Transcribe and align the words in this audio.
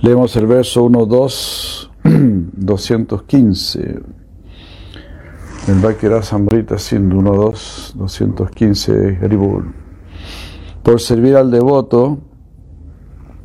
Leemos 0.00 0.36
el 0.36 0.46
verso 0.46 0.84
1, 0.84 1.06
2, 1.06 1.90
215. 2.04 4.02
El 5.66 5.74
Bakira 5.80 6.22
Sambrita 6.22 6.78
siendo 6.78 7.16
1, 7.18 7.32
2, 7.32 7.94
215 7.96 9.18
Haribul. 9.22 9.72
Por 10.82 11.00
servir 11.00 11.36
al 11.36 11.50
devoto, 11.50 12.18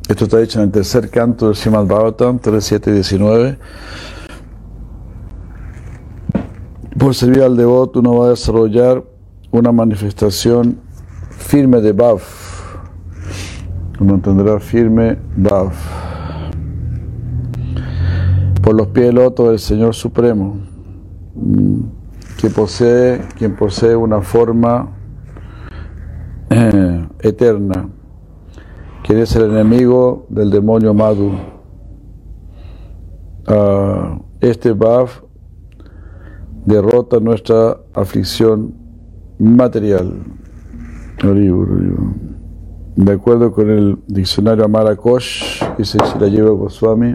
esto 0.06 0.24
está 0.24 0.38
dicho 0.38 0.58
en 0.58 0.66
el 0.66 0.70
tercer 0.70 1.08
canto 1.08 1.46
del 1.46 1.54
Srimad 1.54 1.86
Bhagavatam 1.86 2.38
3, 2.38 2.62
7 2.62 2.90
y 2.90 2.94
19. 2.94 3.58
Por 6.98 7.14
servir 7.14 7.42
al 7.42 7.56
devoto 7.56 8.00
uno 8.00 8.16
va 8.16 8.26
a 8.26 8.30
desarrollar 8.30 9.02
una 9.52 9.72
manifestación 9.72 10.78
firme 11.30 11.80
de 11.80 11.92
Bhav. 11.92 12.20
Uno 14.00 14.18
tendrá 14.18 14.58
firme 14.58 15.18
Bhav 15.36 15.72
por 18.62 18.74
los 18.74 18.86
pies 18.88 19.06
del 19.06 19.16
loto 19.16 19.50
del 19.50 19.58
Señor 19.58 19.94
Supremo, 19.94 20.56
que 22.40 22.48
posee, 22.48 23.20
quien 23.36 23.56
posee 23.56 23.94
una 23.94 24.22
forma 24.22 24.88
eh, 26.48 27.06
eterna, 27.20 27.90
quien 29.04 29.18
es 29.18 29.36
el 29.36 29.50
enemigo 29.50 30.26
del 30.30 30.50
demonio 30.50 30.94
Madhu. 30.94 31.32
Uh, 33.48 34.22
este 34.40 34.72
Bhav 34.72 35.08
derrota 36.64 37.20
nuestra 37.20 37.76
aflicción 37.94 38.74
material. 39.38 40.22
De 42.96 43.12
acuerdo 43.12 43.52
con 43.52 43.70
el 43.70 43.98
diccionario 44.08 44.64
Amarakosh, 44.64 45.62
dice 45.78 45.98
la 46.18 46.26
lleva 46.26 46.50
Goswami, 46.50 47.14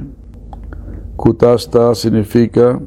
Kutasta 1.17 1.93
significa 1.93 2.79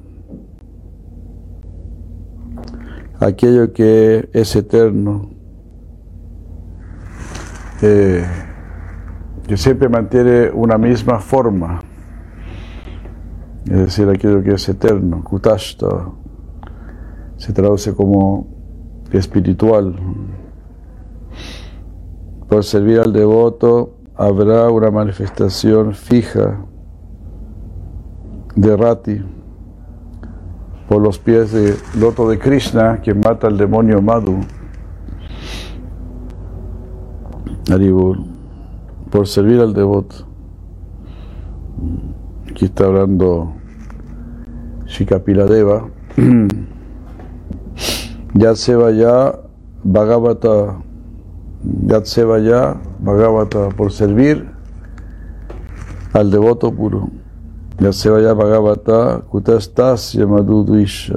aquello 3.21 3.73
que 3.73 4.31
es 4.33 4.57
eterno, 4.57 5.31
eh, 7.83 8.25
que 9.47 9.57
siempre 9.57 9.89
mantiene 9.89 10.51
una 10.51 10.79
misma 10.79 11.19
forma, 11.21 11.81
es 13.67 13.77
decir, 13.77 14.09
aquello 14.09 14.43
que 14.43 14.55
es 14.55 14.69
eterno, 14.69 15.23
Kutasta, 15.23 16.11
se 17.37 17.53
traduce 17.53 17.95
como 17.95 18.47
espiritual. 19.13 19.95
Por 22.49 22.65
servir 22.65 23.01
al 23.01 23.13
devoto 23.13 23.95
habrá 24.17 24.71
una 24.71 24.91
manifestación 24.91 25.95
fija 25.95 26.61
de 28.57 28.77
Rati 28.77 29.23
por 30.89 31.03
los 31.03 31.19
pies 31.19 31.53
de 31.53 31.77
loto 31.99 32.29
de 32.29 32.39
Krishna 32.39 33.01
que 33.03 33.15
mata 33.15 33.47
al 33.47 33.59
demonio 33.59 34.01
Madhu. 34.01 34.41
Aribur, 37.71 38.19
por 39.11 39.29
servir 39.29 39.61
al 39.61 39.75
devoto. 39.75 40.27
Aquí 42.51 42.65
está 42.65 42.87
hablando 42.87 43.53
Shikapiladeva. 44.87 45.89
Yat 48.35 48.57
Sevaya 48.57 49.39
Bhagavata, 49.85 50.83
Yat 51.89 52.05
Sevaya 52.05 52.77
Bhagavata, 52.99 53.71
por 53.71 53.91
servir 53.91 54.47
al 56.13 56.31
devoto 56.31 56.71
puro. 56.71 57.09
Yat 57.81 57.95
Sevaya 57.95 58.35
Bhagavata 58.35 59.23
Kutastasya 59.31 60.27
Madhudvisha. 60.27 61.17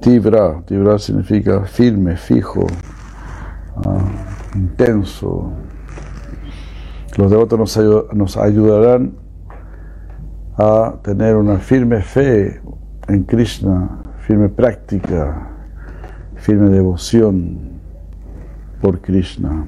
Tibra, 0.00 0.62
Tibra 0.64 0.98
significa 0.98 1.66
firme, 1.66 2.16
fijo, 2.16 2.66
uh, 3.84 4.56
intenso. 4.56 5.52
Los 7.18 7.30
devotos 7.30 7.58
nos, 7.58 8.14
nos 8.14 8.36
ayudarán 8.38 9.14
a 10.56 10.94
tener 11.02 11.36
una 11.36 11.58
firme 11.58 12.00
fe 12.00 12.62
en 13.08 13.24
Krishna, 13.24 14.00
firme 14.26 14.48
práctica, 14.48 15.50
firme 16.36 16.70
devoción 16.70 17.71
por 18.82 19.00
Krishna. 19.00 19.64